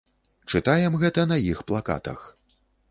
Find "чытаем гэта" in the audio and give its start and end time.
0.53-1.27